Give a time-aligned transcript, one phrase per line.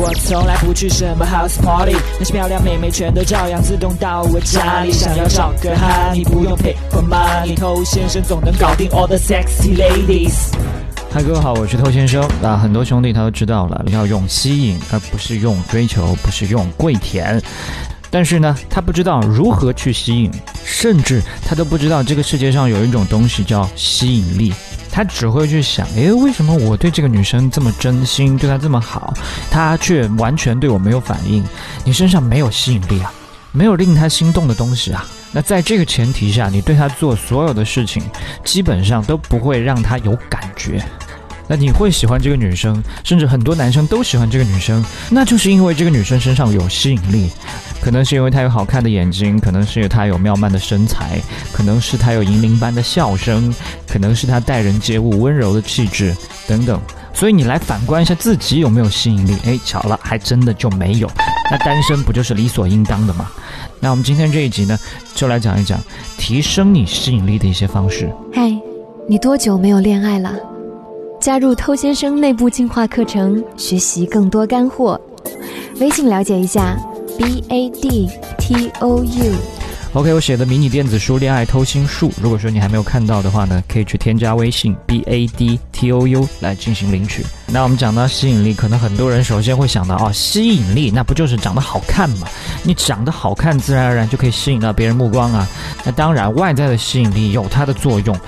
[0.00, 4.92] 我从来不去什么 house party，那些漂亮妹妹全都照样自动到我家里。
[4.92, 10.52] 想要找个哈，你不用 pay for money，偷先生总能搞定 all the sexy ladies。
[11.10, 12.24] 嗨，各位好，我是偷先生。
[12.40, 17.42] 那很多兄弟他都知道了，要用吸引，而不是用追求，不是用跪舔。
[18.08, 20.30] 但是呢，他不知道如何去吸引，
[20.64, 24.54] 甚至他都不知道这个世界上有一种东西叫吸引力。
[24.90, 29.14] 他只会去想，诶，为什么我对这个女生这么真心，对她这么好，
[29.50, 31.44] 她却完全对我没有反应？
[31.84, 33.12] 你身上没有吸引力啊，
[33.52, 35.04] 没有令她心动的东西啊。
[35.30, 38.02] 那在这个前提下，你对她做所有的事情，
[38.44, 40.82] 基本上都不会让她有感觉。
[41.48, 47.30] 那你会喜欢这个女生，甚至很多男生都喜欢这个女生，那就是因为这个女生身上有吸引力，
[47.80, 51.18] 可能是因为她有好看的眼睛，可能是她有妙曼的身材，
[51.50, 53.52] 可能是她有银铃般的笑声，
[53.86, 56.14] 可能是她待人接物温柔的气质
[56.46, 56.80] 等等。
[57.14, 59.34] 所以你来反观一下自己有没有吸引力？
[59.44, 61.10] 哎，巧了，还真的就没有。
[61.50, 63.28] 那单身不就是理所应当的吗？
[63.80, 64.78] 那我们今天这一集呢，
[65.14, 65.80] 就来讲一讲
[66.18, 68.12] 提升你吸引力的一些方式。
[68.34, 68.54] 嗨，
[69.08, 70.32] 你多久没有恋爱了？
[71.28, 74.98] 加入偷先生内部进化课程，学习更多干货。
[75.78, 76.74] 微信了解一下
[77.18, 79.34] ，b a d t o u。
[79.92, 87.22] OK，我写的迷你电子书《恋爱偷心术》，如果说你还没有看到的话呢，可以去添加微信 b a d t o u 来进行领取。
[87.46, 92.26] 那我们讲到吸引力，可能很多人首先会想到哦，吸引力那不就是长得好看吗？
[92.62, 95.46] 你长得好看，自然而然就可以吸引到别人目光啊。
[95.84, 98.18] 那当然，外在的吸引力有它的作用。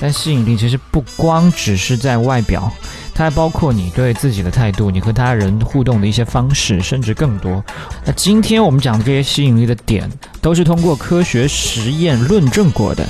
[0.00, 2.70] 但吸引力其实不光只是在外表，
[3.14, 7.64] 它还包括你对自己的态度，你和他人互动的一些方式，甚至更多。
[8.04, 13.06] 那今天我们讲的这些吸引力的点，都是通过科学实验论证过的。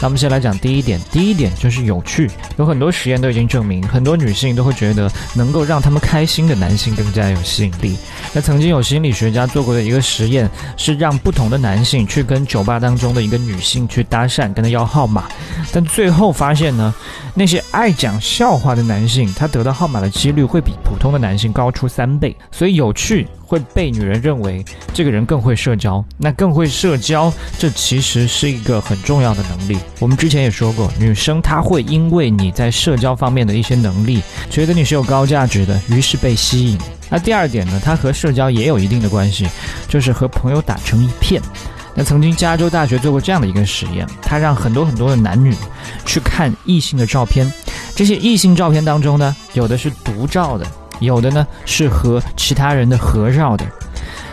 [0.00, 2.30] 那我们先来讲第一点，第一点就是有趣。
[2.56, 7.96] 有很多实验都已经证明，很多女性都会觉得能够让他们开心的男性更加有吸引力。
[8.32, 10.48] 那曾经有心理学家做过的一个实验，
[10.78, 15.28] 是让不同的男性去跟酒吧当中的一个女性去搭讪，跟她要号码，
[15.70, 16.94] 但最后发现呢，
[17.34, 22.34] 那些爱讲笑话的男性，他得到号码的几率会比普通的男性高出三倍。
[22.50, 23.28] 所以有趣。
[23.50, 29.76] 会被女人认为这个人更会社交，那更会社交，这其实是一个很重要的能力。
[29.98, 36.78] 我们之前也说过，女生她会因为你在社交方面的一些能力，觉得你是有高价值的，于是被吸引。
[37.10, 39.48] 那第二点呢，它和社交也有一定的关系，
[39.88, 41.42] 就是和朋友打成一片。
[41.92, 45.52] 那曾经加州大学做过这样的一个实验，他让很多很多的男女
[46.06, 47.52] 去看异性的照片，
[47.96, 50.64] 这些异性照片当中呢，有的是独照的。
[51.00, 53.64] 有的呢是和其他人的合照的，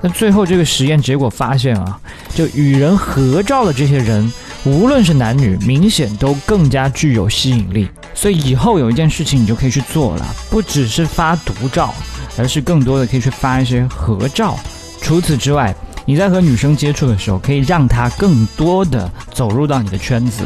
[0.00, 1.98] 那最后这个实验结果发现啊，
[2.34, 4.32] 就与人合照的这些人，
[4.64, 7.88] 无论是男女，明显都更加具有吸引力。
[8.14, 11.94] 所以以后有一件事情你就可以去做了，不只是发独照，
[12.36, 14.56] 而是更多的可以去发一些合照。
[15.00, 15.74] 除此之外，
[16.04, 20.44] 你在和女生接触的时候，可以让她更多的走入到你的圈子，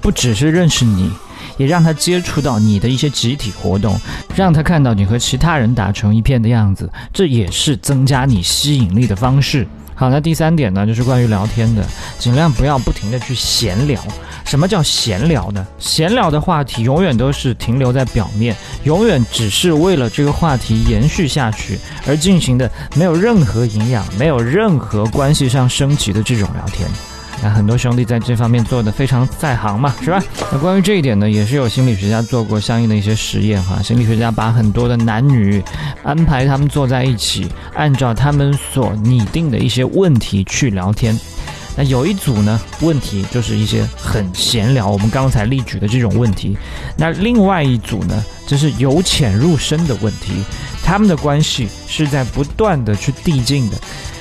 [0.00, 1.10] 不只是认识你。
[1.58, 4.00] 也让他接触到你的一些集体活动，
[4.34, 9.66] 让他看到你和其他人打成一片的样子，这也是增加你吸引力的方式。
[9.94, 11.84] 好，那第三点呢，就是关于聊天的，
[12.20, 14.00] 尽量不要不停的去闲聊。
[14.44, 15.66] 什么叫闲聊呢？
[15.80, 21.76] 闲聊的话题永远都是停留在表面，永远只是为了这个话题延续下去
[22.06, 26.88] 而进行的，没有任何营养，没有任何关系上升级的这种聊天。
[27.42, 30.22] 那很多兄弟在这方面做的非常在行嘛，是吧？
[30.50, 33.80] 那关于这一点呢，也是有心理学家做过相应的一些实验哈。
[33.80, 35.62] 心理学家把很多的男女
[36.02, 41.16] 安排他们坐在一起，按照他们所拟定的一些问题去聊天。
[41.76, 46.58] 那有一组呢，问题就是一些很闲聊，我们刚才例举的这种问题。
[46.96, 50.42] 那另外一组呢，就是由浅入深的问题，
[50.82, 53.76] 他们的关系是在不断的去递进的。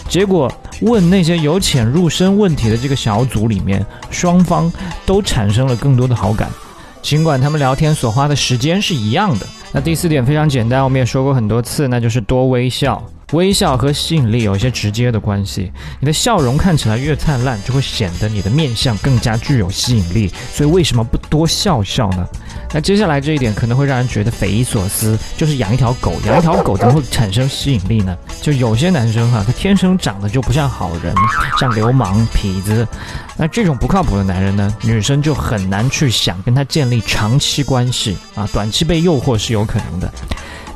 [0.08, 0.50] 结果
[0.82, 4.72] 问那些由浅入深问题的这个小组里面，双方
[5.06, 6.50] 都产生了更多的好感，
[7.02, 9.48] 尽管他们聊天所花的时间是一样的。
[9.72, 13.04] 那第四点非常简单，我们也说过很多次，那就是多微笑。
[13.34, 15.70] 微笑和吸引力有一些直接的关系，
[16.00, 20.32] 你的笑容看起来越灿烂，就会显得你的面相更加具有吸引力。
[20.54, 22.26] 所以为什么不多笑笑呢？
[22.74, 28.18] 那接下来这一点可能会让人觉得匪夷所思，就是养一条狗，养一条狗怎么会产生吸引力呢？
[28.42, 31.14] 就有些男生哈，他天生长得就不像好人，
[31.60, 32.88] 像流氓、痞子，
[33.36, 40.10] 那这种不靠谱的男人呢，女生就很难去想跟他建立长期关系啊，短期被诱惑是有可能的。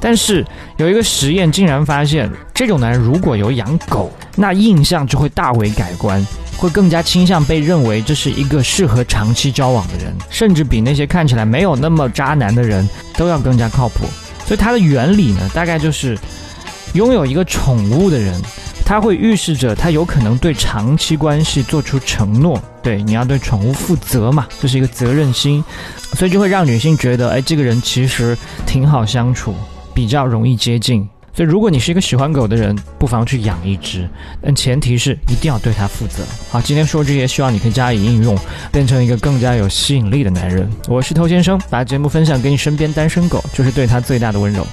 [0.01, 0.45] 但是
[0.75, 6.25] 有一个实验竟然发现，这种男人如果有养狗，那印象就会大为改观。
[6.57, 12.87] 会更加倾向被认为这是一个适合长期交往的人，甚至比那些看起来没有那么渣男的人
[13.17, 14.05] 都要更加靠谱。
[14.45, 16.15] 所以它的原理呢，大概就是
[16.93, 18.39] 拥有一个宠物的人，
[18.85, 22.61] 他会预示着他有可能对长期关系做出承诺。
[22.83, 25.63] 对，你要对宠物负责嘛，这是一个责任心，
[26.13, 28.37] 所以就会让女性觉得，哎，这个人其实
[28.67, 29.55] 挺好相处，
[29.93, 31.07] 比较容易接近。
[31.33, 34.05] 所以，如果你是一个喜欢狗的人，不妨去养一只，
[34.41, 36.25] 但前提是一定要对它负责。
[36.49, 38.37] 好，今天说这些，希望你可以加以应用，
[38.69, 40.69] 变成一个更加有吸引力的男人。
[40.89, 44.67] 我是偷先生，把节目分享给你身边单身狗，就是对他最大的温柔。